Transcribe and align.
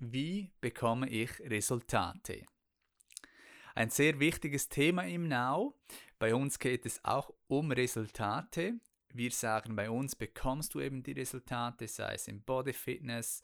wie 0.00 0.52
bekomme 0.60 1.08
ich 1.08 1.40
Resultate? 1.40 2.44
Ein 3.74 3.90
sehr 3.90 4.18
wichtiges 4.18 4.68
Thema 4.68 5.06
im 5.06 5.28
Now. 5.28 5.74
Bei 6.18 6.34
uns 6.34 6.58
geht 6.58 6.86
es 6.86 7.04
auch 7.04 7.32
um 7.46 7.70
Resultate. 7.70 8.80
Wir 9.12 9.30
sagen, 9.30 9.76
bei 9.76 9.88
uns 9.88 10.16
bekommst 10.16 10.74
du 10.74 10.80
eben 10.80 11.02
die 11.02 11.12
Resultate, 11.12 11.88
sei 11.88 12.14
es 12.14 12.28
im 12.28 12.42
Body 12.42 12.72
Fitness, 12.72 13.42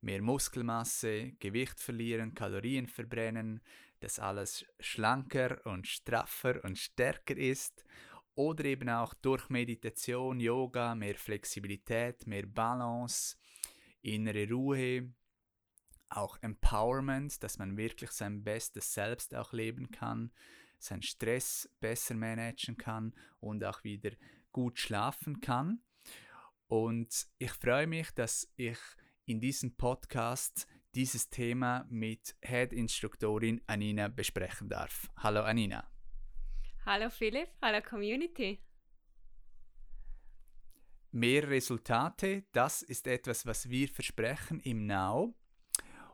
mehr 0.00 0.22
Muskelmasse, 0.22 1.32
Gewicht 1.40 1.80
verlieren, 1.80 2.34
Kalorien 2.34 2.86
verbrennen, 2.86 3.60
dass 4.00 4.18
alles 4.18 4.66
schlanker 4.78 5.64
und 5.66 5.86
straffer 5.86 6.62
und 6.64 6.78
stärker 6.78 7.36
ist 7.36 7.84
oder 8.34 8.64
eben 8.66 8.90
auch 8.90 9.14
durch 9.14 9.48
Meditation, 9.48 10.38
Yoga, 10.38 10.94
mehr 10.94 11.14
Flexibilität, 11.14 12.26
mehr 12.26 12.46
Balance, 12.46 13.36
innere 14.02 14.48
Ruhe, 14.48 15.12
auch 16.08 16.38
Empowerment, 16.42 17.42
dass 17.42 17.58
man 17.58 17.76
wirklich 17.76 18.10
sein 18.10 18.44
bestes 18.44 18.92
Selbst 18.94 19.34
auch 19.34 19.52
leben 19.52 19.90
kann, 19.90 20.32
seinen 20.78 21.02
Stress 21.02 21.68
besser 21.80 22.14
managen 22.14 22.76
kann 22.76 23.14
und 23.40 23.64
auch 23.64 23.82
wieder 23.84 24.10
gut 24.52 24.78
schlafen 24.78 25.40
kann. 25.40 25.82
Und 26.68 27.26
ich 27.38 27.52
freue 27.52 27.86
mich, 27.86 28.10
dass 28.12 28.52
ich 28.56 28.78
in 29.24 29.40
diesem 29.40 29.76
Podcast 29.76 30.66
dieses 30.94 31.28
Thema 31.28 31.84
mit 31.88 32.36
Head-Instruktorin 32.42 33.60
Anina 33.66 34.08
besprechen 34.08 34.68
darf. 34.68 35.10
Hallo 35.18 35.42
Anina. 35.42 35.90
Hallo 36.86 37.10
Philipp, 37.10 37.50
hallo 37.60 37.82
Community. 37.82 38.62
Mehr 41.10 41.48
Resultate, 41.48 42.44
das 42.52 42.82
ist 42.82 43.06
etwas, 43.06 43.46
was 43.46 43.68
wir 43.68 43.88
versprechen 43.88 44.60
im 44.60 44.86
Now. 44.86 45.34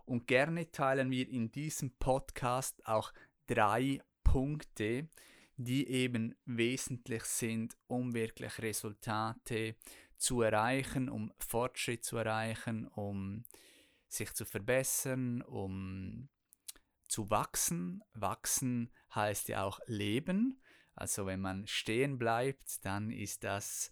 Und 0.04 0.26
gerne 0.26 0.70
teilen 0.70 1.10
wir 1.10 1.28
in 1.28 1.50
diesem 1.52 1.96
Podcast 1.98 2.84
auch 2.86 3.12
drei 3.46 4.00
Punkte, 4.24 5.08
die 5.56 5.86
eben 5.88 6.34
wesentlich 6.44 7.24
sind, 7.24 7.76
um 7.86 8.14
wirklich 8.14 8.58
Resultate 8.58 9.76
zu 10.16 10.42
erreichen, 10.42 11.08
um 11.08 11.32
Fortschritt 11.38 12.04
zu 12.04 12.16
erreichen, 12.16 12.86
um 12.88 13.44
sich 14.08 14.32
zu 14.34 14.44
verbessern, 14.44 15.42
um 15.42 16.28
zu 17.08 17.30
wachsen. 17.30 18.02
Wachsen 18.14 18.90
heißt 19.14 19.48
ja 19.48 19.64
auch 19.64 19.80
leben. 19.86 20.60
Also 20.94 21.26
wenn 21.26 21.40
man 21.40 21.66
stehen 21.66 22.18
bleibt, 22.18 22.84
dann 22.84 23.10
ist 23.10 23.44
das 23.44 23.90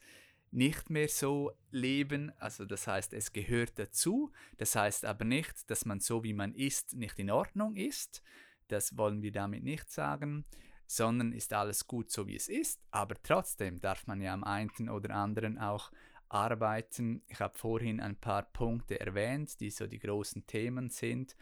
nicht 0.50 0.90
mehr 0.90 1.08
so 1.08 1.52
leben. 1.70 2.32
Also 2.38 2.64
das 2.64 2.86
heißt, 2.86 3.12
es 3.12 3.32
gehört 3.32 3.78
dazu. 3.78 4.32
Das 4.58 4.74
heißt 4.74 5.04
aber 5.04 5.24
nicht, 5.24 5.70
dass 5.70 5.84
man 5.84 6.00
so 6.00 6.24
wie 6.24 6.32
man 6.32 6.54
ist 6.54 6.94
nicht 6.94 7.18
in 7.18 7.30
Ordnung 7.30 7.76
ist. 7.76 8.22
Das 8.68 8.96
wollen 8.96 9.22
wir 9.22 9.32
damit 9.32 9.64
nicht 9.64 9.90
sagen, 9.90 10.44
sondern 10.86 11.32
ist 11.32 11.52
alles 11.52 11.86
gut 11.86 12.10
so 12.10 12.26
wie 12.26 12.36
es 12.36 12.48
ist. 12.48 12.80
Aber 12.90 13.16
trotzdem 13.22 13.80
darf 13.80 14.06
man 14.06 14.20
ja 14.20 14.32
am 14.32 14.44
einen 14.44 14.88
oder 14.88 15.14
anderen 15.14 15.58
auch 15.58 15.90
arbeiten. 16.28 17.22
Ich 17.26 17.40
habe 17.40 17.58
vorhin 17.58 18.00
ein 18.00 18.16
paar 18.16 18.42
Punkte 18.42 19.00
erwähnt, 19.00 19.60
die 19.60 19.70
so 19.70 19.86
die 19.86 19.98
großen 19.98 20.46
Themen 20.46 20.88
sind. 20.88 21.36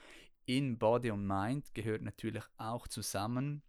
In 0.47 0.79
Body 0.79 1.11
und 1.11 1.27
Mind 1.27 1.75
gehört 1.75 2.01
natürlich 2.03 2.45
auch 2.57 2.89
zusammen 2.89 3.63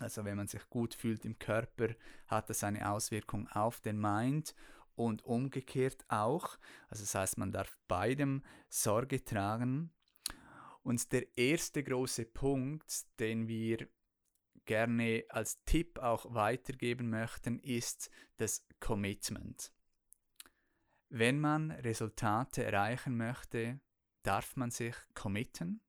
also 0.00 0.24
wenn 0.24 0.36
man 0.36 0.48
sich 0.48 0.68
gut 0.70 0.94
fühlt 0.94 1.24
im 1.24 1.38
Körper, 1.38 1.88
hat 2.26 2.48
das 2.50 2.64
eine 2.64 2.90
Auswirkung 2.90 3.48
auf 3.48 3.80
den 3.80 3.98
Mind 4.00 4.54
und 4.94 5.24
umgekehrt 5.24 6.04
auch. 6.08 6.58
Also 6.88 7.02
das 7.02 7.14
heißt, 7.14 7.38
man 7.38 7.52
darf 7.52 7.76
beidem 7.88 8.42
Sorge 8.68 9.24
tragen. 9.24 9.90
Und 10.82 11.12
der 11.12 11.36
erste 11.36 11.82
große 11.82 12.24
Punkt, 12.24 13.06
den 13.20 13.46
wir 13.46 13.88
gerne 14.64 15.24
als 15.28 15.62
Tipp 15.64 15.98
auch 15.98 16.34
weitergeben 16.34 17.10
möchten, 17.10 17.58
ist 17.60 18.10
das 18.36 18.64
Commitment. 18.80 19.72
Wenn 21.08 21.40
man 21.40 21.70
Resultate 21.70 22.64
erreichen 22.64 23.16
möchte, 23.16 23.80
darf 24.22 24.56
man 24.56 24.70
sich 24.70 24.94
committen. 25.14 25.80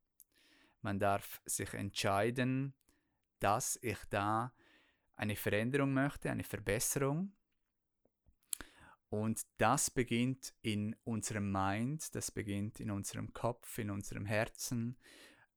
Man 0.81 0.99
darf 0.99 1.41
sich 1.45 1.73
entscheiden, 1.73 2.73
dass 3.43 3.77
ich 3.81 3.97
da 4.09 4.53
eine 5.15 5.35
Veränderung 5.35 5.93
möchte, 5.93 6.31
eine 6.31 6.45
Verbesserung. 6.45 7.33
Und 9.09 9.41
das 9.57 9.91
beginnt 9.91 10.53
in 10.61 10.95
unserem 11.03 11.51
Mind, 11.51 12.15
das 12.15 12.31
beginnt 12.31 12.79
in 12.79 12.89
unserem 12.89 13.33
Kopf, 13.33 13.77
in 13.77 13.91
unserem 13.91 14.25
Herzen, 14.25 14.97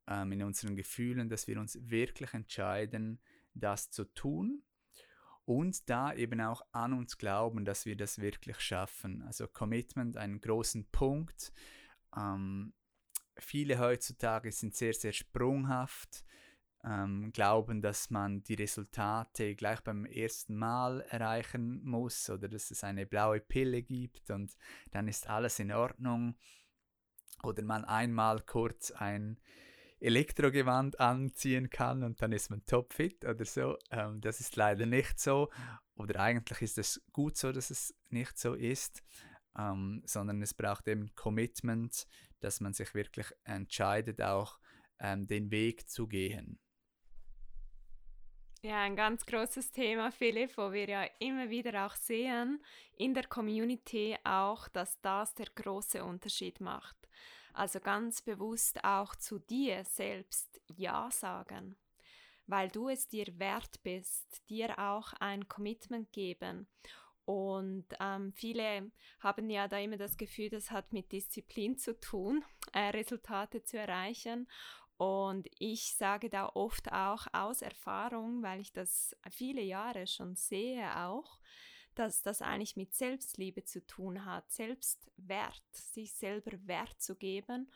ähm, 0.08 0.32
in 0.32 0.42
unseren 0.42 0.76
Gefühlen, 0.76 1.28
dass 1.28 1.46
wir 1.46 1.58
uns 1.58 1.78
wirklich 1.80 2.34
entscheiden, 2.34 3.20
das 3.54 3.90
zu 3.90 4.04
tun 4.04 4.62
und 5.44 5.88
da 5.88 6.12
eben 6.12 6.40
auch 6.40 6.62
an 6.72 6.92
uns 6.92 7.16
glauben, 7.16 7.64
dass 7.64 7.86
wir 7.86 7.96
das 7.96 8.20
wirklich 8.20 8.58
schaffen. 8.60 9.22
Also 9.22 9.46
Commitment, 9.46 10.16
einen 10.16 10.40
großen 10.40 10.90
Punkt. 10.90 11.52
Ähm, 12.14 12.74
viele 13.38 13.78
heutzutage 13.78 14.50
sind 14.50 14.74
sehr, 14.74 14.92
sehr 14.92 15.12
sprunghaft 15.12 16.24
ähm, 16.86 17.32
glauben, 17.32 17.82
dass 17.82 18.10
man 18.10 18.42
die 18.44 18.54
Resultate 18.54 19.56
gleich 19.56 19.80
beim 19.80 20.06
ersten 20.06 20.56
Mal 20.56 21.00
erreichen 21.08 21.82
muss 21.84 22.30
oder 22.30 22.48
dass 22.48 22.70
es 22.70 22.84
eine 22.84 23.06
blaue 23.06 23.40
Pille 23.40 23.82
gibt 23.82 24.30
und 24.30 24.56
dann 24.92 25.08
ist 25.08 25.28
alles 25.28 25.58
in 25.58 25.72
Ordnung. 25.72 26.36
Oder 27.42 27.62
man 27.62 27.84
einmal 27.84 28.40
kurz 28.40 28.92
ein 28.92 29.38
Elektrogewand 30.00 31.00
anziehen 31.00 31.70
kann 31.70 32.02
und 32.02 32.22
dann 32.22 32.32
ist 32.32 32.50
man 32.50 32.64
topfit 32.64 33.24
oder 33.24 33.44
so. 33.44 33.76
Ähm, 33.90 34.20
das 34.20 34.40
ist 34.40 34.56
leider 34.56 34.86
nicht 34.86 35.18
so. 35.18 35.50
Oder 35.96 36.20
eigentlich 36.20 36.62
ist 36.62 36.78
es 36.78 37.02
gut 37.12 37.36
so, 37.36 37.52
dass 37.52 37.70
es 37.70 37.94
nicht 38.10 38.38
so 38.38 38.54
ist, 38.54 39.02
ähm, 39.58 40.02
sondern 40.06 40.40
es 40.42 40.54
braucht 40.54 40.86
eben 40.88 41.14
Commitment, 41.14 42.06
dass 42.40 42.60
man 42.60 42.74
sich 42.74 42.94
wirklich 42.94 43.26
entscheidet, 43.44 44.22
auch 44.22 44.58
ähm, 44.98 45.26
den 45.26 45.50
Weg 45.50 45.88
zu 45.88 46.06
gehen. 46.06 46.58
Ja, 48.66 48.80
ein 48.80 48.96
ganz 48.96 49.24
großes 49.24 49.70
Thema, 49.70 50.10
Philipp, 50.10 50.58
wo 50.58 50.72
wir 50.72 50.88
ja 50.88 51.04
immer 51.20 51.50
wieder 51.50 51.86
auch 51.86 51.94
sehen 51.94 52.60
in 52.96 53.14
der 53.14 53.28
Community 53.28 54.16
auch, 54.24 54.66
dass 54.66 55.00
das 55.02 55.36
der 55.36 55.46
große 55.54 56.02
Unterschied 56.02 56.60
macht. 56.60 56.96
Also 57.52 57.78
ganz 57.78 58.22
bewusst 58.22 58.82
auch 58.82 59.14
zu 59.14 59.38
dir 59.38 59.84
selbst 59.84 60.60
Ja 60.66 61.08
sagen, 61.12 61.76
weil 62.48 62.68
du 62.68 62.88
es 62.88 63.06
dir 63.06 63.38
wert 63.38 63.84
bist, 63.84 64.42
dir 64.48 64.76
auch 64.80 65.12
ein 65.20 65.46
Commitment 65.46 66.10
geben. 66.10 66.66
Und 67.24 67.86
ähm, 68.00 68.32
viele 68.32 68.90
haben 69.20 69.48
ja 69.48 69.68
da 69.68 69.78
immer 69.78 69.96
das 69.96 70.16
Gefühl, 70.16 70.48
das 70.48 70.72
hat 70.72 70.92
mit 70.92 71.12
Disziplin 71.12 71.78
zu 71.78 72.00
tun, 72.00 72.44
äh, 72.72 72.88
Resultate 72.88 73.62
zu 73.62 73.78
erreichen. 73.78 74.48
Und 74.98 75.46
ich 75.58 75.94
sage 75.94 76.30
da 76.30 76.48
oft 76.54 76.90
auch 76.92 77.26
aus 77.32 77.60
Erfahrung, 77.60 78.42
weil 78.42 78.60
ich 78.60 78.72
das 78.72 79.14
viele 79.30 79.62
Jahre 79.62 80.06
schon 80.06 80.36
sehe 80.36 80.96
auch, 80.96 81.38
dass 81.94 82.22
das 82.22 82.42
eigentlich 82.42 82.76
mit 82.76 82.94
Selbstliebe 82.94 83.64
zu 83.64 83.86
tun 83.86 84.24
hat, 84.24 84.50
Selbstwert, 84.50 85.62
sich 85.72 86.14
selber 86.14 86.52
Wert 86.66 87.00
zu 87.00 87.16
geben 87.16 87.70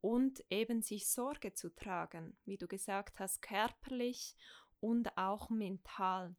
und 0.00 0.44
eben 0.50 0.82
sich 0.82 1.08
Sorge 1.08 1.54
zu 1.54 1.74
tragen, 1.74 2.36
wie 2.44 2.56
du 2.56 2.66
gesagt 2.66 3.18
hast, 3.20 3.40
körperlich 3.42 4.34
und 4.80 5.16
auch 5.16 5.50
mental. 5.50 6.36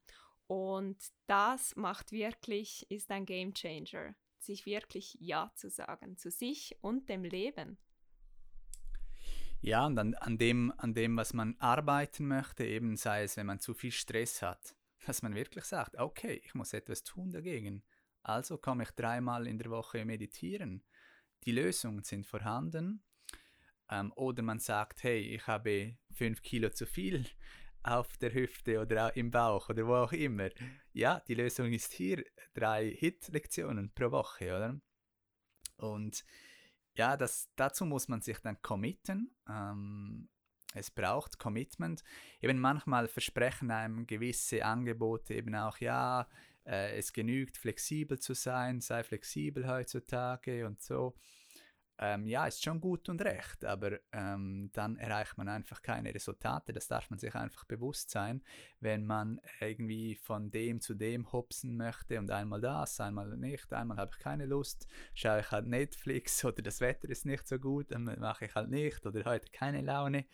Und 0.48 0.98
das 1.26 1.76
macht 1.76 2.12
wirklich, 2.12 2.90
ist 2.90 3.12
ein 3.12 3.26
Game 3.26 3.54
Changer, 3.54 4.16
sich 4.40 4.66
wirklich 4.66 5.18
Ja 5.20 5.52
zu 5.56 5.70
sagen, 5.70 6.18
zu 6.18 6.32
sich 6.32 6.78
und 6.82 7.10
dem 7.10 7.24
Leben. 7.24 7.78
Ja, 9.62 9.86
und 9.86 9.98
an, 9.98 10.14
an, 10.16 10.38
dem, 10.38 10.72
an 10.78 10.94
dem, 10.94 11.18
was 11.18 11.34
man 11.34 11.56
arbeiten 11.60 12.28
möchte, 12.28 12.64
eben 12.66 12.96
sei 12.96 13.24
es, 13.24 13.38
wenn 13.38 13.48
man 13.48 13.60
zu 13.60 13.74
viel 13.74 13.92
Stress 13.92 14.42
hat, 14.42 14.76
dass 15.06 15.22
man 15.22 15.36
wirklich 15.36 15.66
sagt, 15.66 15.98
okay, 15.98 16.42
ich 16.44 16.54
muss 16.54 16.74
etwas 16.74 17.04
tun 17.04 17.32
dagegen. 17.32 17.84
Also 18.24 18.58
komme 18.58 18.84
ich 18.84 18.92
dreimal 18.92 19.48
in 19.48 19.58
der 19.58 19.72
Woche 19.72 20.04
meditieren. 20.06 20.84
Die 21.46 21.52
Lösungen 21.52 22.04
sind 22.04 22.26
vorhanden. 22.26 23.04
Ähm, 23.90 24.12
oder 24.16 24.44
man 24.44 24.60
sagt, 24.60 25.04
hey, 25.04 25.20
ich 25.20 25.48
habe 25.48 25.98
fünf 26.12 26.42
Kilo 26.42 26.70
zu 26.70 26.86
viel 26.86 27.26
auf 27.84 28.18
der 28.18 28.34
Hüfte 28.34 28.82
oder 28.82 29.16
im 29.16 29.32
Bauch 29.32 29.70
oder 29.70 29.88
wo 29.88 29.96
auch 29.96 30.12
immer. 30.12 30.50
Ja, 30.92 31.22
die 31.22 31.36
Lösung 31.36 31.72
ist 31.72 31.94
hier 31.94 32.24
drei 32.54 32.90
Hit-Lektionen 32.90 33.94
pro 33.94 34.12
Woche, 34.12 34.56
oder? 34.56 34.82
Und 35.78 36.26
ja, 36.98 37.16
das, 37.16 37.50
dazu 37.56 37.86
muss 37.86 38.08
man 38.08 38.22
sich 38.22 38.40
dann 38.40 38.62
committen. 38.62 39.32
Ähm, 39.48 40.28
es 40.74 40.92
braucht 40.92 41.40
Commitment. 41.40 42.04
Eben 42.42 42.60
manchmal 42.60 43.08
versprechen 43.08 43.72
einem 43.72 44.06
gewisse 44.06 44.66
Angebote 44.66 45.34
eben 45.34 45.56
auch, 45.56 45.78
ja, 45.78 46.28
äh, 46.66 46.98
es 46.98 47.14
genügt 47.14 47.58
flexibel 47.58 48.20
zu 48.20 48.34
sein, 48.34 48.82
sei 48.82 49.04
flexibel 49.04 49.68
heutzutage 49.68 50.66
und 50.66 50.82
so 50.82 51.16
ähm, 52.00 52.28
ja, 52.28 52.46
ist 52.46 52.64
schon 52.64 52.80
gut 52.80 53.10
und 53.10 53.22
recht, 53.24 53.66
aber 53.66 54.00
ähm, 54.12 54.70
dann 54.74 54.98
erreicht 54.98 55.38
man 55.38 55.50
einfach 55.50 55.82
keine 55.82 56.14
Resultate. 56.14 56.72
Das 56.72 56.88
darf 56.88 57.10
man 57.10 57.18
sich 57.18 57.34
einfach 57.34 57.66
bewusst 57.66 58.12
sein, 58.12 58.44
wenn 58.80 59.06
man 59.06 59.42
irgendwie 59.60 60.16
von 60.16 60.52
dem 60.52 60.80
zu 60.80 60.94
dem 60.94 61.32
hopsen 61.32 61.76
möchte 61.76 62.20
und 62.20 62.30
einmal 62.30 62.62
das, 62.62 63.00
einmal 63.00 63.36
nicht, 63.38 63.74
einmal 63.74 63.98
habe 63.98 64.12
ich 64.14 64.20
keine 64.20 64.46
Lust, 64.46 64.88
schaue 65.16 65.40
ich 65.40 65.52
halt 65.52 65.66
Netflix 65.66 66.46
oder 66.46 66.62
das 66.62 66.82
Wetter 66.82 67.10
ist 67.10 67.26
nicht 67.26 67.48
so 67.48 67.58
gut, 67.58 67.92
dann 67.92 68.04
mache 68.04 68.46
ich 68.46 68.54
halt 68.54 68.70
nicht 68.70 69.06
oder 69.06 69.26
heute 69.26 69.52
keine 69.52 69.82
Laune. 69.82 70.26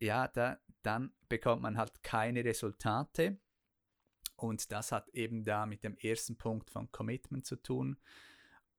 Ja, 0.00 0.26
da, 0.28 0.58
dann 0.82 1.12
bekommt 1.28 1.62
man 1.62 1.76
halt 1.76 2.02
keine 2.02 2.44
Resultate. 2.44 3.38
Und 4.36 4.70
das 4.70 4.92
hat 4.92 5.08
eben 5.10 5.44
da 5.44 5.66
mit 5.66 5.82
dem 5.82 5.96
ersten 5.96 6.36
Punkt 6.36 6.70
von 6.70 6.90
Commitment 6.92 7.44
zu 7.44 7.56
tun. 7.56 7.98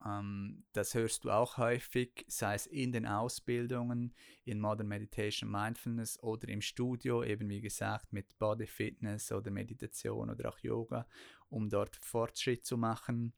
Ähm, 0.06 0.64
das 0.74 0.94
hörst 0.94 1.24
du 1.24 1.32
auch 1.32 1.58
häufig, 1.58 2.26
sei 2.28 2.56
es 2.56 2.68
in 2.68 2.92
den 2.92 3.06
Ausbildungen, 3.06 4.14
in 4.46 4.60
Modern 4.60 4.88
Meditation 4.88 5.50
Mindfulness 5.50 6.22
oder 6.24 6.48
im 6.48 6.62
Studio, 6.62 7.24
eben 7.24 7.50
wie 7.50 7.62
gesagt 7.62 8.14
mit 8.14 8.38
Body 8.40 8.68
Fitness 8.68 9.32
oder 9.32 9.52
Meditation 9.52 10.30
oder 10.30 10.50
auch 10.50 10.60
Yoga, 10.60 11.08
um 11.50 11.70
dort 11.70 11.96
Fortschritt 11.98 12.66
zu 12.66 12.78
machen. 12.78 13.34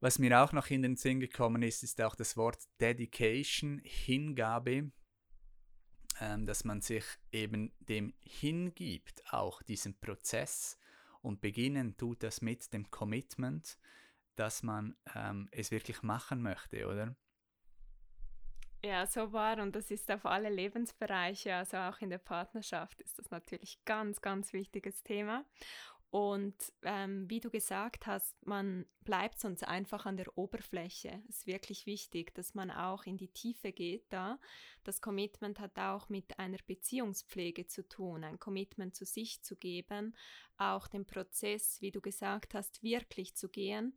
Was 0.00 0.18
mir 0.18 0.42
auch 0.42 0.52
noch 0.52 0.68
in 0.68 0.82
den 0.82 0.96
Sinn 0.96 1.20
gekommen 1.20 1.62
ist, 1.62 1.82
ist 1.82 2.02
auch 2.02 2.14
das 2.14 2.36
Wort 2.36 2.58
Dedication, 2.80 3.80
Hingabe, 3.82 4.90
ähm, 6.20 6.44
dass 6.44 6.64
man 6.64 6.82
sich 6.82 7.04
eben 7.32 7.72
dem 7.80 8.12
hingibt, 8.20 9.22
auch 9.32 9.62
diesem 9.62 9.98
Prozess. 9.98 10.78
Und 11.22 11.40
beginnen 11.40 11.96
tut 11.96 12.22
das 12.22 12.42
mit 12.42 12.72
dem 12.74 12.90
Commitment 12.90 13.78
dass 14.36 14.62
man 14.62 14.96
ähm, 15.14 15.48
es 15.50 15.70
wirklich 15.70 16.02
machen 16.02 16.42
möchte, 16.42 16.86
oder? 16.86 17.16
Ja, 18.84 19.06
so 19.06 19.32
war 19.32 19.58
und 19.58 19.74
das 19.74 19.90
ist 19.90 20.10
auf 20.12 20.26
alle 20.26 20.48
Lebensbereiche, 20.48 21.56
also 21.56 21.76
auch 21.78 21.98
in 22.00 22.10
der 22.10 22.18
Partnerschaft 22.18 23.00
ist 23.00 23.18
das 23.18 23.30
natürlich 23.30 23.84
ganz, 23.84 24.20
ganz 24.20 24.52
wichtiges 24.52 25.02
Thema. 25.02 25.44
Und 26.16 26.54
ähm, 26.82 27.28
wie 27.28 27.40
du 27.40 27.50
gesagt 27.50 28.06
hast, 28.06 28.34
man 28.46 28.86
bleibt 29.04 29.38
sonst 29.38 29.64
einfach 29.64 30.06
an 30.06 30.16
der 30.16 30.38
Oberfläche. 30.38 31.22
Es 31.28 31.38
ist 31.38 31.46
wirklich 31.46 31.84
wichtig, 31.84 32.34
dass 32.34 32.54
man 32.54 32.70
auch 32.70 33.04
in 33.04 33.18
die 33.18 33.28
Tiefe 33.28 33.70
geht 33.70 34.10
da. 34.10 34.38
Das 34.82 35.02
Commitment 35.02 35.60
hat 35.60 35.78
auch 35.78 36.08
mit 36.08 36.38
einer 36.38 36.58
Beziehungspflege 36.66 37.66
zu 37.66 37.86
tun, 37.86 38.24
ein 38.24 38.38
Commitment 38.38 38.96
zu 38.96 39.04
sich 39.04 39.42
zu 39.42 39.56
geben, 39.56 40.16
auch 40.56 40.88
den 40.88 41.04
Prozess, 41.04 41.82
wie 41.82 41.90
du 41.90 42.00
gesagt 42.00 42.54
hast, 42.54 42.82
wirklich 42.82 43.36
zu 43.36 43.50
gehen 43.50 43.92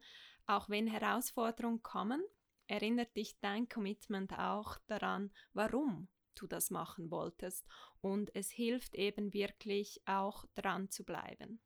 auch 0.50 0.68
wenn 0.68 0.88
Herausforderungen 0.88 1.83
kommen, 1.83 2.24
erinnert 2.66 3.16
dich 3.16 3.39
dein 3.39 3.69
Commitment 3.69 4.33
auch 4.33 4.80
daran, 4.88 5.31
warum 5.54 6.07
du 6.33 6.48
das 6.48 6.71
machen 6.71 7.12
wolltest. 7.12 7.68
Und 8.01 8.36
es 8.36 8.50
hilft 8.50 8.95
eben 8.95 9.31
wirklich 9.31 10.01
auch 10.07 10.45
dran 10.56 10.89
zu 10.89 11.04
bleiben. 11.04 11.62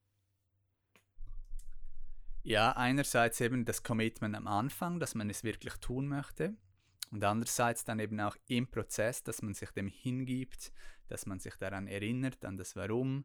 Ja, 2.46 2.74
einerseits 2.74 3.40
eben 3.40 3.64
das 3.64 3.84
Commitment 3.84 4.36
am 4.36 4.48
Anfang, 4.48 5.00
dass 5.00 5.16
man 5.16 5.30
es 5.30 5.46
wirklich 5.46 5.76
tun 5.76 6.08
möchte. 6.08 6.58
Und 7.10 7.24
andererseits 7.24 7.86
dann 7.86 8.00
eben 8.00 8.20
auch 8.20 8.36
im 8.48 8.68
Prozess, 8.70 9.24
dass 9.24 9.42
man 9.42 9.54
sich 9.54 9.72
dem 9.72 9.88
hingibt, 9.88 10.74
dass 11.08 11.26
man 11.26 11.40
sich 11.40 11.56
daran 11.56 11.88
erinnert, 11.88 12.44
an 12.44 12.58
das 12.58 12.76
Warum, 12.76 13.24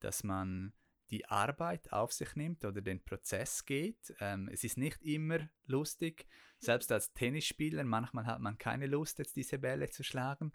dass 0.00 0.24
man 0.24 0.74
die 1.10 1.24
Arbeit 1.26 1.90
auf 1.90 2.12
sich 2.12 2.36
nimmt 2.36 2.64
oder 2.64 2.82
den 2.82 3.02
Prozess 3.02 3.64
geht. 3.64 4.14
Ähm, 4.20 4.48
es 4.52 4.62
ist 4.62 4.76
nicht 4.76 5.02
immer 5.02 5.38
lustig, 5.66 6.26
selbst 6.58 6.92
als 6.92 7.14
Tennisspieler, 7.14 7.84
manchmal 7.84 8.26
hat 8.26 8.40
man 8.40 8.58
keine 8.58 8.86
Lust, 8.86 9.18
jetzt 9.18 9.36
diese 9.36 9.58
Bälle 9.58 9.88
zu 9.88 10.04
schlagen. 10.04 10.52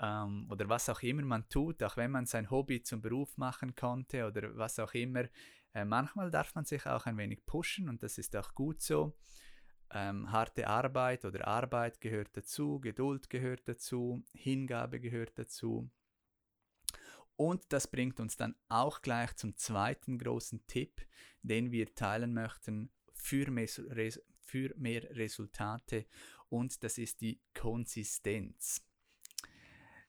Ähm, 0.00 0.46
oder 0.50 0.68
was 0.68 0.88
auch 0.88 1.02
immer 1.02 1.22
man 1.22 1.48
tut, 1.48 1.82
auch 1.82 1.96
wenn 1.96 2.12
man 2.12 2.26
sein 2.26 2.50
Hobby 2.50 2.82
zum 2.82 3.02
Beruf 3.02 3.36
machen 3.36 3.74
konnte 3.74 4.26
oder 4.26 4.56
was 4.56 4.78
auch 4.78 4.94
immer. 4.94 5.24
Äh, 5.74 5.84
manchmal 5.84 6.30
darf 6.30 6.54
man 6.54 6.64
sich 6.64 6.86
auch 6.86 7.06
ein 7.06 7.16
wenig 7.16 7.44
pushen 7.46 7.88
und 7.88 8.02
das 8.02 8.18
ist 8.18 8.34
auch 8.36 8.54
gut 8.54 8.82
so. 8.82 9.16
Ähm, 9.90 10.30
harte 10.30 10.66
Arbeit 10.66 11.24
oder 11.24 11.46
Arbeit 11.46 12.00
gehört 12.00 12.36
dazu, 12.36 12.78
Geduld 12.80 13.30
gehört 13.30 13.66
dazu, 13.66 14.22
Hingabe 14.34 15.00
gehört 15.00 15.38
dazu. 15.38 15.90
Und 17.36 17.72
das 17.72 17.86
bringt 17.86 18.18
uns 18.18 18.36
dann 18.36 18.56
auch 18.68 19.00
gleich 19.00 19.34
zum 19.36 19.56
zweiten 19.56 20.18
großen 20.18 20.66
Tipp, 20.66 21.06
den 21.42 21.70
wir 21.70 21.94
teilen 21.94 22.34
möchten 22.34 22.90
für 23.14 23.50
mehr, 23.50 23.68
für 24.40 24.74
mehr 24.76 25.04
Resultate. 25.16 26.06
Und 26.48 26.82
das 26.82 26.98
ist 26.98 27.20
die 27.20 27.40
Konsistenz. 27.54 28.84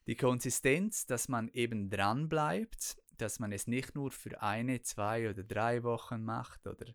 Die 0.08 0.16
Konsistenz, 0.16 1.06
dass 1.06 1.30
man 1.30 1.50
eben 1.50 1.92
dran 1.92 2.30
bleibt, 2.30 2.98
dass 3.22 3.40
man 3.40 3.52
es 3.52 3.68
nicht 3.68 3.96
nur 3.96 4.12
für 4.12 4.42
eine, 4.42 4.82
zwei 4.82 5.30
oder 5.30 5.44
drei 5.44 5.84
Wochen 5.84 6.24
macht 6.24 6.68
oder 6.68 6.86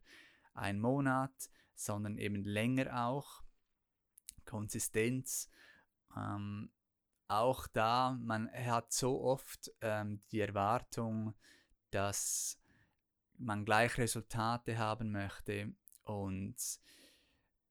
einen 0.54 0.80
Monat, 0.80 1.50
sondern 1.74 2.18
eben 2.18 2.44
länger 2.44 3.06
auch. 3.06 3.42
Konsistenz 4.44 5.48
ähm, 6.16 6.70
auch 7.28 7.66
da, 7.68 8.16
man 8.20 8.50
hat 8.52 8.92
so 8.92 9.22
oft 9.22 9.72
ähm, 9.80 10.20
die 10.30 10.40
Erwartung, 10.40 11.34
dass 11.90 12.58
man 13.38 13.64
gleich 13.64 13.98
Resultate 13.98 14.78
haben 14.78 15.10
möchte 15.10 15.74
und 16.04 16.56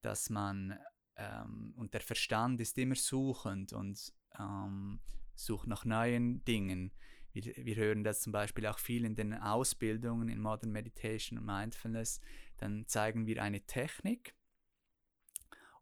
dass 0.02 0.30
man 0.30 0.78
ähm, 1.16 1.74
und 1.78 1.94
der 1.94 2.02
Verstand 2.02 2.60
ist 2.60 2.78
immer 2.78 2.96
suchend 2.96 3.74
und 3.74 4.14
ähm, 4.38 5.00
sucht 5.36 5.68
nach 5.68 5.86
neuen 5.86 6.44
Dingen. 6.46 6.92
Wir, 7.34 7.44
wir 7.58 7.76
hören 7.76 8.04
das 8.04 8.22
zum 8.22 8.32
Beispiel 8.32 8.66
auch 8.68 8.80
viel 8.80 9.06
in 9.06 9.16
den 9.16 9.34
Ausbildungen 9.34 10.30
in 10.30 10.40
Modern 10.40 10.72
Meditation 10.72 11.40
und 11.40 11.46
Mindfulness. 11.46 12.22
Dann 12.58 12.88
zeigen 12.88 13.26
wir 13.28 13.42
eine 13.42 13.62
Technik 13.62 14.36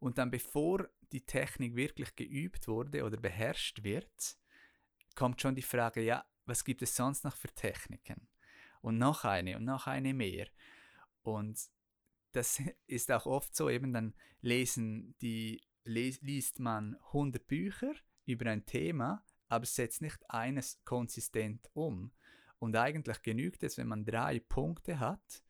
und 0.02 0.18
dann 0.18 0.32
bevor 0.32 0.90
die 1.12 1.26
Technik 1.26 1.76
wirklich 1.76 2.16
geübt 2.16 2.68
wurde 2.68 3.04
oder 3.04 3.18
beherrscht 3.18 3.84
wird, 3.84 4.38
kommt 5.16 5.40
schon 5.42 5.56
die 5.56 5.62
Frage, 5.62 6.02
ja, 6.02 6.26
was 6.46 6.66
gibt 6.66 6.82
es 6.82 6.96
sonst 6.96 7.24
noch 7.24 7.36
für 7.36 7.50
Techniken? 7.50 8.28
Und 8.82 8.98
noch 8.98 9.26
eine 9.26 9.58
und 9.58 9.66
noch 9.66 9.86
eine 9.86 10.16
mehr. 10.16 10.48
Und 11.22 11.60
das 12.32 12.62
ist 12.88 13.12
auch 13.12 13.28
oft 13.28 13.56
so, 13.56 13.70
eben 13.70 13.94
dann 13.94 14.16
lesen 14.42 15.16
die, 15.22 15.62
les, 15.84 16.20
liest 16.22 16.60
man 16.60 16.96
100 17.08 17.46
Bücher 17.46 17.94
über 18.26 18.50
ein 18.50 18.66
Thema, 18.66 19.24
aber 19.52 19.66
setzt 19.66 20.02
nicht 20.02 20.18
eines 20.30 20.82
konsistent 20.86 21.70
um. 21.74 22.14
Und 22.58 22.78
eigentlich 22.78 23.22
genügt 23.22 23.64
es, 23.64 23.78
wenn 23.78 23.90
man 23.90 24.06
drei 24.06 24.40
Punkte 24.40 25.00
hat, 25.00 25.44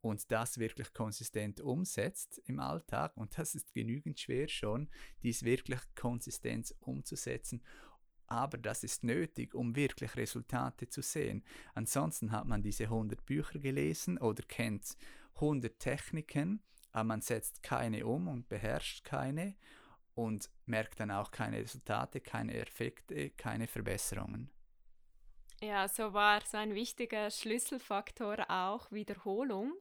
und 0.00 0.32
das 0.32 0.58
wirklich 0.58 0.92
konsistent 0.94 1.60
umsetzt 1.60 2.42
im 2.46 2.58
Alltag, 2.58 3.16
und 3.16 3.38
das 3.38 3.54
ist 3.54 3.72
genügend 3.72 4.18
schwer 4.18 4.48
schon, 4.48 4.88
dies 5.22 5.44
wirklich 5.44 5.80
konsistent 5.94 6.74
umzusetzen, 6.80 7.62
aber 8.26 8.56
das 8.56 8.82
ist 8.82 9.04
nötig, 9.04 9.54
um 9.54 9.76
wirklich 9.76 10.16
Resultate 10.16 10.88
zu 10.88 11.02
sehen. 11.02 11.44
Ansonsten 11.74 12.32
hat 12.32 12.46
man 12.46 12.62
diese 12.62 12.84
100 12.84 13.24
Bücher 13.26 13.58
gelesen 13.60 14.18
oder 14.18 14.42
kennt 14.44 14.96
100 15.34 15.78
Techniken, 15.78 16.62
aber 16.90 17.04
man 17.04 17.20
setzt 17.20 17.62
keine 17.62 18.06
um 18.06 18.26
und 18.28 18.48
beherrscht 18.48 19.04
keine 19.04 19.54
und 20.14 20.50
merkt 20.66 21.00
dann 21.00 21.10
auch 21.10 21.30
keine 21.30 21.58
Resultate, 21.58 22.20
keine 22.20 22.54
Effekte, 22.54 23.30
keine 23.30 23.66
Verbesserungen. 23.66 24.50
Ja, 25.62 25.86
so 25.86 26.12
war 26.12 26.40
so 26.44 26.56
ein 26.56 26.74
wichtiger 26.74 27.30
Schlüsselfaktor 27.30 28.50
auch 28.50 28.90
Wiederholung. 28.90 29.74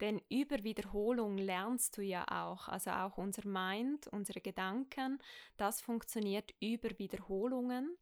Denn 0.00 0.22
über 0.30 0.62
Wiederholung 0.62 1.38
lernst 1.38 1.96
du 1.96 2.02
ja 2.02 2.24
auch. 2.28 2.68
Also 2.68 2.90
auch 2.90 3.18
unser 3.18 3.46
Mind, 3.46 4.06
unsere 4.06 4.40
Gedanken, 4.40 5.18
das 5.56 5.80
funktioniert 5.80 6.54
über 6.60 6.96
Wiederholungen. 6.98 7.96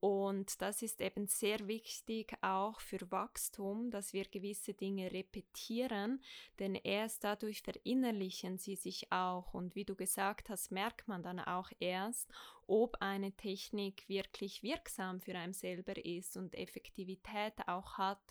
Und 0.00 0.62
das 0.62 0.82
ist 0.82 1.00
eben 1.00 1.26
sehr 1.26 1.66
wichtig 1.66 2.34
auch 2.40 2.80
für 2.80 3.10
Wachstum, 3.10 3.90
dass 3.90 4.12
wir 4.12 4.26
gewisse 4.26 4.72
Dinge 4.72 5.10
repetieren, 5.10 6.22
denn 6.60 6.76
erst 6.76 7.24
dadurch 7.24 7.62
verinnerlichen 7.62 8.58
sie 8.58 8.76
sich 8.76 9.10
auch. 9.10 9.54
Und 9.54 9.74
wie 9.74 9.84
du 9.84 9.96
gesagt 9.96 10.50
hast, 10.50 10.70
merkt 10.70 11.08
man 11.08 11.24
dann 11.24 11.40
auch 11.40 11.72
erst, 11.80 12.30
ob 12.68 12.98
eine 13.00 13.32
Technik 13.32 14.08
wirklich 14.08 14.62
wirksam 14.62 15.20
für 15.20 15.34
einen 15.34 15.52
selber 15.52 15.96
ist 16.04 16.36
und 16.36 16.54
Effektivität 16.54 17.54
auch 17.66 17.98
hat 17.98 18.22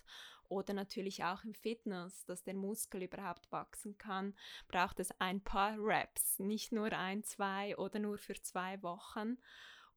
oder 0.48 0.72
natürlich 0.72 1.24
auch 1.24 1.44
im 1.44 1.54
Fitness, 1.54 2.24
dass 2.24 2.42
der 2.42 2.54
Muskel 2.54 3.02
überhaupt 3.02 3.52
wachsen 3.52 3.98
kann, 3.98 4.34
braucht 4.68 5.00
es 5.00 5.10
ein 5.20 5.42
paar 5.42 5.76
Reps, 5.78 6.38
nicht 6.38 6.72
nur 6.72 6.92
ein, 6.92 7.22
zwei 7.24 7.76
oder 7.76 7.98
nur 7.98 8.16
für 8.16 8.40
zwei 8.40 8.82
Wochen. 8.82 9.36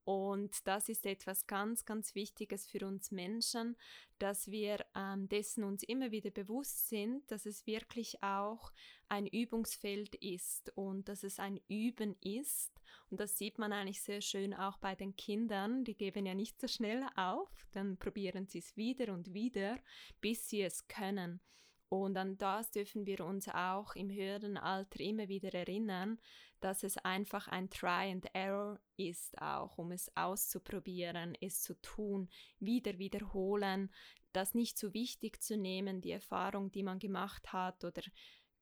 Und 0.03 0.67
das 0.67 0.89
ist 0.89 1.05
etwas 1.05 1.45
ganz, 1.45 1.85
ganz 1.85 2.15
Wichtiges 2.15 2.65
für 2.67 2.85
uns 2.87 3.11
Menschen, 3.11 3.77
dass 4.17 4.49
wir 4.49 4.83
ähm, 4.95 5.29
dessen 5.29 5.63
uns 5.63 5.83
immer 5.83 6.11
wieder 6.11 6.31
bewusst 6.31 6.89
sind, 6.89 7.29
dass 7.29 7.45
es 7.45 7.67
wirklich 7.67 8.21
auch 8.23 8.71
ein 9.09 9.27
Übungsfeld 9.27 10.15
ist 10.15 10.71
und 10.75 11.07
dass 11.07 11.23
es 11.23 11.39
ein 11.39 11.59
Üben 11.67 12.15
ist. 12.21 12.71
Und 13.09 13.19
das 13.19 13.37
sieht 13.37 13.59
man 13.59 13.73
eigentlich 13.73 14.01
sehr 14.01 14.21
schön 14.21 14.53
auch 14.53 14.77
bei 14.77 14.95
den 14.95 15.15
Kindern. 15.15 15.83
Die 15.83 15.95
geben 15.95 16.25
ja 16.25 16.33
nicht 16.33 16.59
so 16.59 16.67
schnell 16.67 17.05
auf, 17.15 17.49
dann 17.71 17.97
probieren 17.97 18.47
sie 18.47 18.59
es 18.59 18.75
wieder 18.75 19.13
und 19.13 19.33
wieder, 19.33 19.79
bis 20.19 20.49
sie 20.49 20.63
es 20.63 20.87
können. 20.87 21.41
Und 21.89 22.15
an 22.15 22.37
das 22.37 22.71
dürfen 22.71 23.05
wir 23.05 23.25
uns 23.25 23.49
auch 23.49 23.95
im 23.95 24.09
höheren 24.09 24.55
Alter 24.57 25.01
immer 25.01 25.27
wieder 25.27 25.53
erinnern, 25.53 26.19
dass 26.61 26.83
es 26.83 26.97
einfach 26.97 27.47
ein 27.47 27.69
Try 27.69 28.11
and 28.11 28.25
Error 28.33 28.79
ist, 28.97 29.39
auch 29.41 29.77
um 29.77 29.91
es 29.91 30.15
auszuprobieren, 30.15 31.35
es 31.41 31.61
zu 31.61 31.73
tun, 31.81 32.29
wieder 32.59 32.97
wiederholen, 32.97 33.91
das 34.31 34.53
nicht 34.53 34.77
so 34.77 34.93
wichtig 34.93 35.41
zu 35.41 35.57
nehmen, 35.57 36.01
die 36.01 36.11
Erfahrung, 36.11 36.71
die 36.71 36.83
man 36.83 36.99
gemacht 36.99 37.51
hat 37.51 37.83
oder 37.83 38.01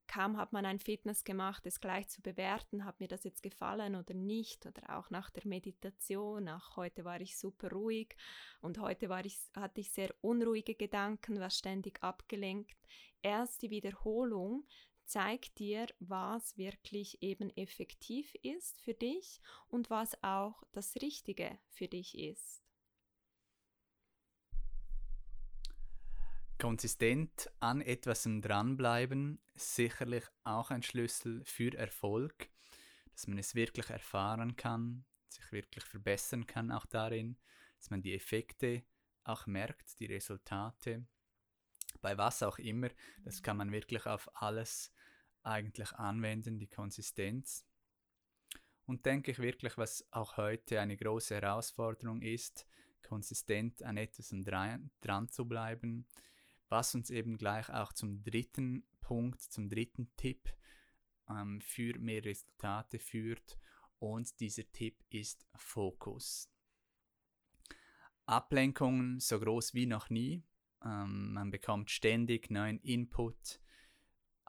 kaum 0.09 0.37
hat 0.37 0.53
man 0.53 0.65
ein 0.65 0.79
Fitness 0.79 1.23
gemacht, 1.23 1.65
es 1.67 1.79
gleich 1.79 2.09
zu 2.09 2.21
bewerten, 2.21 2.83
hat 2.83 2.99
mir 2.99 3.07
das 3.07 3.23
jetzt 3.23 3.43
gefallen 3.43 3.95
oder 3.95 4.15
nicht 4.15 4.65
oder 4.65 4.97
auch 4.97 5.11
nach 5.11 5.29
der 5.29 5.45
Meditation, 5.47 6.47
ach, 6.47 6.75
heute 6.75 7.05
war 7.05 7.21
ich 7.21 7.37
super 7.37 7.69
ruhig 7.69 8.15
und 8.61 8.79
heute 8.79 9.07
war 9.07 9.23
ich, 9.23 9.39
hatte 9.55 9.81
ich 9.81 9.91
sehr 9.91 10.13
unruhige 10.21 10.73
Gedanken, 10.73 11.39
war 11.39 11.51
ständig 11.51 12.03
abgelenkt. 12.03 12.75
Erst 13.21 13.61
die 13.61 13.69
Wiederholung 13.69 14.65
zeigt 15.09 15.57
dir, 15.57 15.87
was 15.99 16.55
wirklich 16.57 17.21
eben 17.23 17.49
effektiv 17.57 18.35
ist 18.43 18.79
für 18.81 18.93
dich 18.93 19.41
und 19.67 19.89
was 19.89 20.21
auch 20.23 20.63
das 20.71 20.95
Richtige 20.97 21.57
für 21.69 21.87
dich 21.87 22.17
ist. 22.17 22.63
Konsistent 26.59 27.49
an 27.59 27.81
etwas 27.81 28.23
dranbleiben, 28.23 29.41
sicherlich 29.55 30.25
auch 30.43 30.69
ein 30.69 30.83
Schlüssel 30.83 31.43
für 31.43 31.73
Erfolg, 31.75 32.49
dass 33.13 33.27
man 33.27 33.37
es 33.37 33.55
wirklich 33.55 33.89
erfahren 33.89 34.57
kann, 34.57 35.05
sich 35.29 35.51
wirklich 35.51 35.85
verbessern 35.85 36.45
kann 36.45 36.71
auch 36.71 36.85
darin, 36.85 37.37
dass 37.77 37.89
man 37.89 38.01
die 38.01 38.13
Effekte 38.13 38.83
auch 39.23 39.47
merkt, 39.47 39.99
die 39.99 40.05
Resultate, 40.05 41.07
bei 42.01 42.17
was 42.17 42.43
auch 42.43 42.59
immer, 42.59 42.89
das 43.23 43.41
kann 43.41 43.57
man 43.57 43.71
wirklich 43.71 44.05
auf 44.05 44.29
alles 44.35 44.91
eigentlich 45.43 45.91
anwenden, 45.93 46.59
die 46.59 46.67
Konsistenz. 46.67 47.65
Und 48.85 49.05
denke 49.05 49.31
ich 49.31 49.39
wirklich, 49.39 49.77
was 49.77 50.05
auch 50.11 50.37
heute 50.37 50.79
eine 50.79 50.97
große 50.97 51.35
Herausforderung 51.35 52.21
ist, 52.21 52.65
konsistent 53.03 53.83
an 53.83 53.97
etwas 53.97 54.29
dran, 54.29 54.91
dran 55.01 55.29
zu 55.29 55.47
bleiben, 55.47 56.07
was 56.69 56.95
uns 56.95 57.09
eben 57.09 57.37
gleich 57.37 57.69
auch 57.69 57.93
zum 57.93 58.23
dritten 58.23 58.83
Punkt, 59.01 59.41
zum 59.41 59.69
dritten 59.69 60.11
Tipp 60.17 60.49
ähm, 61.29 61.61
für 61.61 61.97
mehr 61.99 62.23
Resultate 62.23 62.99
führt. 62.99 63.57
Und 63.99 64.39
dieser 64.39 64.71
Tipp 64.71 65.03
ist 65.09 65.45
Fokus. 65.55 66.49
Ablenkungen 68.25 69.19
so 69.19 69.39
groß 69.39 69.73
wie 69.73 69.87
noch 69.87 70.09
nie. 70.09 70.43
Ähm, 70.83 71.33
man 71.33 71.51
bekommt 71.51 71.89
ständig 71.89 72.49
neuen 72.51 72.79
Input, 72.79 73.59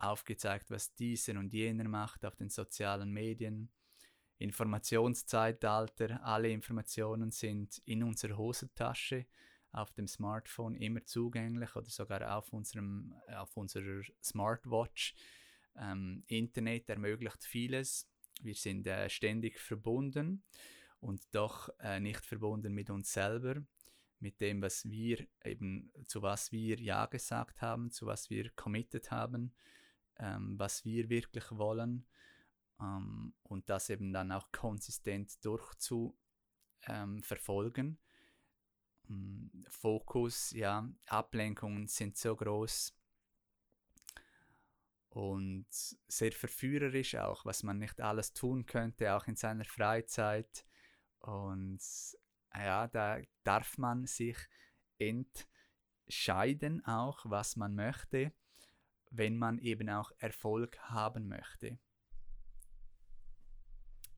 aufgezeigt, 0.00 0.71
was 0.71 0.95
dieser 0.95 1.38
und 1.38 1.52
jener 1.52 1.88
macht 1.88 2.25
auf 2.25 2.37
den 2.37 2.50
sozialen 2.50 3.11
Medien. 3.12 3.71
Informationszeitalter, 4.38 6.25
alle 6.25 6.50
Informationen 6.50 7.30
sind 7.30 7.83
in 7.85 8.02
unserer 8.02 8.38
Hosentasche 8.38 9.26
auf 9.73 9.92
dem 9.92 10.09
Smartphone 10.09 10.75
immer 10.75 11.04
zugänglich 11.04 11.76
oder 11.76 11.88
sogar 11.88 12.37
auf, 12.37 12.52
unserem, 12.52 13.14
auf 13.28 13.57
unserer 13.57 14.02
Smartwatch. 14.23 15.14
Ähm, 15.76 16.25
Internet 16.26 16.88
ermöglicht 16.88 17.45
vieles. 17.45 18.09
Wir 18.42 18.54
sind 18.54 18.87
äh, 18.87 19.09
ständig 19.09 19.59
verbunden 19.61 20.42
und 21.00 21.23
doch 21.33 21.69
äh, 21.78 22.00
nicht 22.00 22.25
verbunden 22.25 22.73
mit 22.73 22.90
uns 22.90 23.12
selber, 23.12 23.62
mit 24.19 24.40
dem, 24.40 24.62
was 24.62 24.88
wir 24.88 25.26
eben, 25.45 25.92
zu 26.07 26.23
was 26.23 26.50
wir 26.50 26.80
Ja 26.80 27.07
gesagt 27.07 27.62
haben, 27.62 27.90
zu 27.90 28.07
was 28.07 28.30
wir 28.30 28.50
committed 28.50 29.11
haben, 29.11 29.52
ähm, 30.21 30.59
was 30.59 30.85
wir 30.85 31.09
wirklich 31.09 31.45
wollen 31.50 32.07
ähm, 32.81 33.35
und 33.43 33.69
das 33.69 33.91
eben 33.91 34.12
dann 34.12 34.31
auch 34.33 34.47
konsistent 34.53 35.45
durchzuverfolgen. 35.45 37.87
Ähm, 37.87 37.99
hm, 39.07 39.50
Fokus, 39.69 40.53
ja, 40.53 40.89
Ablenkungen 41.07 41.89
sind 41.89 42.17
so 42.17 42.37
groß 42.37 42.95
und 45.11 45.67
sehr 45.71 46.33
verführerisch 46.33 47.17
auch, 47.17 47.45
was 47.45 47.65
man 47.65 47.79
nicht 47.79 48.00
alles 48.00 48.33
tun 48.33 48.65
könnte, 48.65 49.15
auch 49.15 49.27
in 49.27 49.37
seiner 49.37 49.65
Freizeit. 49.65 50.65
Und 51.19 51.81
ja, 52.55 52.87
da 52.87 53.19
darf 53.43 53.77
man 53.77 54.07
sich 54.07 54.37
entscheiden 54.99 56.85
auch, 56.85 57.29
was 57.29 57.57
man 57.57 57.75
möchte, 57.75 58.33
wenn 59.11 59.37
man 59.37 59.59
eben 59.59 59.88
auch 59.90 60.12
Erfolg 60.19 60.79
haben 60.81 61.29
möchte. 61.29 61.79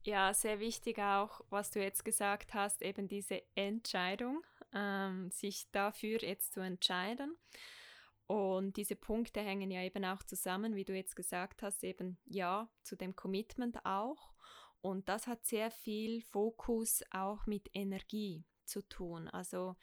Ja, 0.05 0.33
sehr 0.33 0.59
wichtig 0.59 0.99
auch, 0.99 1.41
was 1.49 1.71
du 1.71 1.81
jetzt 1.81 2.03
gesagt 2.03 2.53
hast, 2.53 2.81
eben 2.81 3.07
diese 3.07 3.41
Entscheidung 3.55 4.43
ähm, 4.73 5.31
sich 5.31 5.71
dafür 5.71 6.21
jetzt 6.21 6.53
zu 6.53 6.59
entscheiden. 6.59 7.37
Und 8.27 8.77
diese 8.77 8.95
Punkte 8.95 9.41
hängen 9.41 9.71
ja 9.71 9.81
eben 9.81 10.03
auch 10.05 10.23
zusammen, 10.23 10.75
wie 10.75 10.85
du 10.85 10.93
jetzt 10.93 11.15
gesagt 11.15 11.61
hast, 11.61 11.83
eben 11.83 12.17
ja 12.25 12.69
zu 12.81 12.95
dem 12.95 13.15
Commitment 13.15 13.85
auch. 13.85 14.33
Und 14.81 15.07
das 15.07 15.27
hat 15.27 15.45
sehr 15.45 15.71
viel 15.71 16.21
Fokus 16.21 17.01
auch 17.11 17.45
mit 17.45 17.69
Energie 17.73 18.43
zu 18.65 18.81
tun. 18.81 19.29
Also 19.29 19.75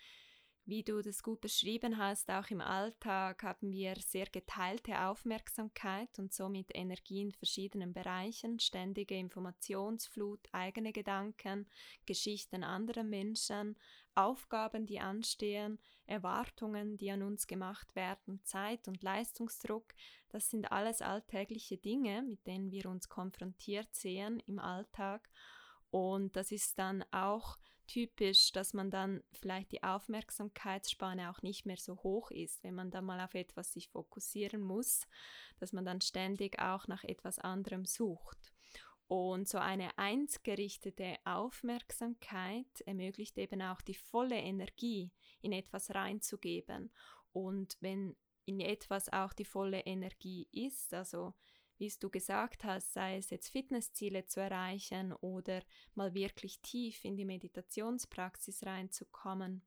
wie 0.70 0.84
du 0.84 1.02
das 1.02 1.24
gut 1.24 1.40
beschrieben 1.40 1.98
hast, 1.98 2.30
auch 2.30 2.48
im 2.48 2.60
Alltag 2.60 3.42
haben 3.42 3.72
wir 3.72 3.96
sehr 3.96 4.26
geteilte 4.26 5.00
Aufmerksamkeit 5.00 6.16
und 6.18 6.32
somit 6.32 6.68
Energie 6.72 7.22
in 7.22 7.32
verschiedenen 7.32 7.92
Bereichen, 7.92 8.60
ständige 8.60 9.16
Informationsflut, 9.16 10.38
eigene 10.52 10.92
Gedanken, 10.92 11.66
Geschichten 12.06 12.62
anderer 12.62 13.02
Menschen, 13.02 13.76
Aufgaben, 14.14 14.86
die 14.86 15.00
anstehen, 15.00 15.80
Erwartungen, 16.06 16.96
die 16.96 17.10
an 17.10 17.24
uns 17.24 17.48
gemacht 17.48 17.96
werden, 17.96 18.40
Zeit 18.44 18.86
und 18.86 19.02
Leistungsdruck, 19.02 19.92
das 20.28 20.50
sind 20.50 20.70
alles 20.70 21.02
alltägliche 21.02 21.78
Dinge, 21.78 22.22
mit 22.22 22.46
denen 22.46 22.70
wir 22.70 22.86
uns 22.86 23.08
konfrontiert 23.08 23.92
sehen 23.92 24.40
im 24.46 24.60
Alltag. 24.60 25.28
Und 25.90 26.36
das 26.36 26.52
ist 26.52 26.78
dann 26.78 27.04
auch 27.10 27.58
typisch, 27.90 28.52
dass 28.52 28.72
man 28.72 28.90
dann 28.90 29.22
vielleicht 29.32 29.72
die 29.72 29.82
Aufmerksamkeitsspanne 29.82 31.28
auch 31.28 31.42
nicht 31.42 31.66
mehr 31.66 31.76
so 31.76 31.96
hoch 32.04 32.30
ist, 32.30 32.62
wenn 32.62 32.76
man 32.76 32.92
dann 32.92 33.04
mal 33.04 33.20
auf 33.20 33.34
etwas 33.34 33.72
sich 33.72 33.88
fokussieren 33.88 34.60
muss, 34.60 35.08
dass 35.58 35.72
man 35.72 35.84
dann 35.84 36.00
ständig 36.00 36.60
auch 36.60 36.86
nach 36.86 37.02
etwas 37.02 37.40
anderem 37.40 37.84
sucht. 37.84 38.52
Und 39.08 39.48
so 39.48 39.58
eine 39.58 39.98
einsgerichtete 39.98 41.16
Aufmerksamkeit 41.24 42.80
ermöglicht 42.86 43.36
eben 43.38 43.60
auch 43.60 43.80
die 43.80 43.96
volle 43.96 44.38
Energie 44.38 45.10
in 45.42 45.50
etwas 45.50 45.92
reinzugeben. 45.92 46.92
Und 47.32 47.76
wenn 47.80 48.16
in 48.44 48.60
etwas 48.60 49.12
auch 49.12 49.32
die 49.32 49.44
volle 49.44 49.80
Energie 49.80 50.46
ist, 50.52 50.94
also 50.94 51.34
wie 51.80 51.92
du 51.98 52.10
gesagt 52.10 52.62
hast, 52.62 52.92
sei 52.92 53.16
es 53.16 53.30
jetzt 53.30 53.48
Fitnessziele 53.48 54.26
zu 54.26 54.40
erreichen 54.40 55.12
oder 55.14 55.62
mal 55.94 56.14
wirklich 56.14 56.60
tief 56.60 57.04
in 57.04 57.16
die 57.16 57.24
Meditationspraxis 57.24 58.64
reinzukommen, 58.64 59.62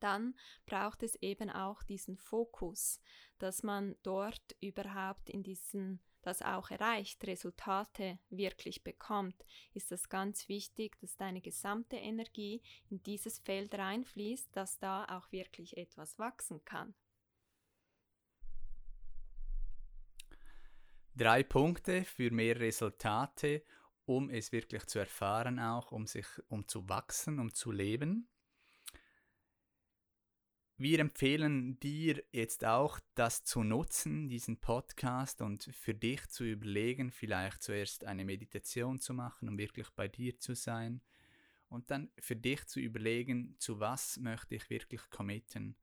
dann 0.00 0.34
braucht 0.66 1.04
es 1.04 1.14
eben 1.22 1.48
auch 1.48 1.84
diesen 1.84 2.16
Fokus, 2.16 3.00
dass 3.38 3.62
man 3.62 3.94
dort 4.02 4.56
überhaupt 4.60 5.30
in 5.30 5.44
diesen 5.44 6.00
das 6.22 6.40
auch 6.40 6.70
erreicht, 6.70 7.26
Resultate 7.26 8.18
wirklich 8.30 8.84
bekommt, 8.84 9.44
ist 9.74 9.90
es 9.90 10.08
ganz 10.08 10.48
wichtig, 10.48 10.98
dass 11.00 11.16
deine 11.16 11.40
gesamte 11.40 11.96
Energie 11.96 12.62
in 12.90 13.02
dieses 13.02 13.40
Feld 13.40 13.74
reinfließt, 13.74 14.48
dass 14.56 14.78
da 14.78 15.04
auch 15.06 15.32
wirklich 15.32 15.76
etwas 15.76 16.18
wachsen 16.18 16.64
kann. 16.64 16.94
Drei 21.14 21.42
Punkte 21.42 22.04
für 22.04 22.30
mehr 22.30 22.58
Resultate, 22.58 23.62
um 24.06 24.30
es 24.30 24.50
wirklich 24.50 24.86
zu 24.86 24.98
erfahren 24.98 25.58
auch, 25.58 25.92
um 25.92 26.06
sich, 26.06 26.26
um 26.48 26.66
zu 26.66 26.88
wachsen, 26.88 27.38
um 27.38 27.52
zu 27.52 27.70
leben. 27.70 28.28
Wir 30.78 31.00
empfehlen 31.00 31.78
dir 31.80 32.24
jetzt 32.32 32.64
auch, 32.64 32.98
das 33.14 33.44
zu 33.44 33.62
nutzen, 33.62 34.30
diesen 34.30 34.58
Podcast 34.58 35.42
und 35.42 35.64
für 35.64 35.94
dich 35.94 36.26
zu 36.28 36.44
überlegen, 36.44 37.10
vielleicht 37.10 37.62
zuerst 37.62 38.06
eine 38.06 38.24
Meditation 38.24 38.98
zu 38.98 39.12
machen, 39.12 39.50
um 39.50 39.58
wirklich 39.58 39.90
bei 39.90 40.08
dir 40.08 40.38
zu 40.38 40.54
sein. 40.54 41.02
Und 41.68 41.90
dann 41.90 42.10
für 42.18 42.36
dich 42.36 42.64
zu 42.66 42.80
überlegen, 42.80 43.54
zu 43.58 43.80
was 43.80 44.16
möchte 44.16 44.54
ich 44.54 44.70
wirklich 44.70 45.02
committen, 45.10 45.76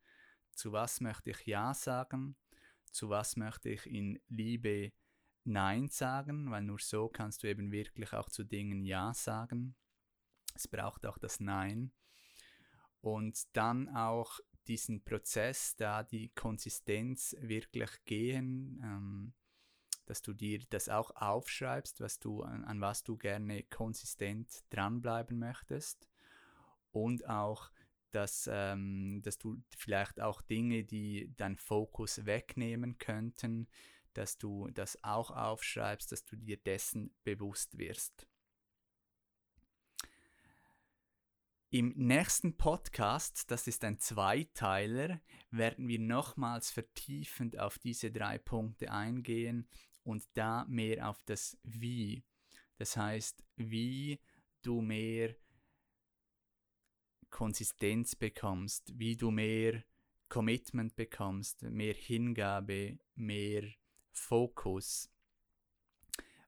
zu 0.55 0.71
was 0.71 1.01
möchte 1.01 1.29
ich 1.29 1.45
Ja 1.45 1.75
sagen, 1.75 2.35
zu 2.91 3.09
was 3.09 3.37
möchte 3.37 3.69
ich 3.69 3.85
in 3.85 4.19
Liebe 4.27 4.91
Nein 5.49 5.89
sagen, 5.89 6.49
weil 6.51 6.63
nur 6.63 6.79
so 6.79 7.09
kannst 7.09 7.43
du 7.43 7.47
eben 7.47 7.71
wirklich 7.71 8.13
auch 8.13 8.29
zu 8.29 8.43
Dingen 8.43 8.85
Ja 8.85 9.13
sagen. 9.13 9.75
Es 10.55 10.67
braucht 10.67 11.05
auch 11.05 11.17
das 11.17 11.39
Nein. 11.39 11.91
Und 13.01 13.55
dann 13.55 13.89
auch 13.89 14.39
diesen 14.67 15.03
Prozess, 15.03 15.75
da 15.75 16.03
die 16.03 16.29
Konsistenz 16.29 17.35
wirklich 17.39 17.89
gehen, 18.05 18.79
ähm, 18.83 19.33
dass 20.05 20.21
du 20.21 20.33
dir 20.33 20.59
das 20.69 20.89
auch 20.89 21.11
aufschreibst, 21.15 22.01
was 22.01 22.19
du, 22.19 22.43
an, 22.43 22.63
an 22.65 22.81
was 22.81 23.03
du 23.03 23.17
gerne 23.17 23.63
konsistent 23.63 24.63
dranbleiben 24.69 25.37
möchtest. 25.39 26.09
Und 26.91 27.27
auch, 27.27 27.71
dass, 28.11 28.49
ähm, 28.51 29.21
dass 29.23 29.37
du 29.37 29.61
vielleicht 29.77 30.19
auch 30.19 30.41
Dinge, 30.41 30.83
die 30.83 31.31
deinen 31.35 31.57
Fokus 31.57 32.25
wegnehmen 32.25 32.97
könnten, 32.97 33.67
dass 34.19 34.37
du 34.37 34.69
das 34.71 35.01
auch 35.01 35.31
aufschreibst, 35.31 36.11
dass 36.11 36.25
du 36.25 36.35
dir 36.35 36.57
dessen 36.57 37.15
bewusst 37.23 37.77
wirst. 37.77 38.27
Im 41.69 41.93
nächsten 41.95 42.57
Podcast, 42.57 43.49
das 43.49 43.67
ist 43.67 43.85
ein 43.85 43.97
Zweiteiler, 43.97 45.21
werden 45.51 45.87
wir 45.87 45.99
nochmals 45.99 46.69
vertiefend 46.69 47.57
auf 47.57 47.79
diese 47.79 48.11
drei 48.11 48.37
Punkte 48.37 48.91
eingehen 48.91 49.69
und 50.03 50.27
da 50.33 50.65
mehr 50.67 51.09
auf 51.09 51.21
das 51.25 51.57
Wie. 51.63 52.25
Das 52.75 52.97
heißt, 52.97 53.41
wie 53.55 54.19
du 54.63 54.81
mehr 54.81 55.33
Konsistenz 57.29 58.17
bekommst, 58.17 58.91
wie 58.99 59.15
du 59.15 59.31
mehr 59.31 59.81
Commitment 60.27 60.97
bekommst, 60.97 61.61
mehr 61.61 61.93
Hingabe, 61.93 62.99
mehr 63.15 63.63
Fokus. 64.11 65.11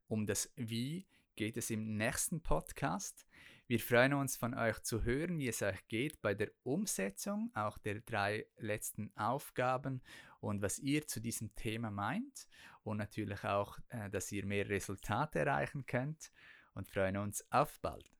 Um 0.07 0.25
das 0.25 0.51
Wie 0.55 1.07
geht 1.35 1.57
es 1.57 1.69
im 1.69 1.97
nächsten 1.97 2.41
Podcast. 2.41 3.25
Wir 3.67 3.79
freuen 3.79 4.13
uns 4.13 4.35
von 4.35 4.53
euch 4.53 4.79
zu 4.83 5.03
hören, 5.03 5.39
wie 5.39 5.47
es 5.47 5.61
euch 5.61 5.87
geht 5.87 6.21
bei 6.21 6.33
der 6.33 6.51
Umsetzung 6.63 7.51
auch 7.53 7.77
der 7.77 8.01
drei 8.01 8.45
letzten 8.57 9.15
Aufgaben 9.15 10.01
und 10.41 10.61
was 10.61 10.77
ihr 10.77 11.07
zu 11.07 11.21
diesem 11.21 11.55
Thema 11.55 11.89
meint 11.89 12.47
und 12.83 12.97
natürlich 12.97 13.43
auch, 13.43 13.79
äh, 13.89 14.09
dass 14.09 14.31
ihr 14.31 14.45
mehr 14.45 14.67
Resultate 14.67 15.39
erreichen 15.39 15.85
könnt 15.85 16.31
und 16.73 16.89
freuen 16.89 17.17
uns 17.17 17.49
auf 17.49 17.79
bald. 17.79 18.11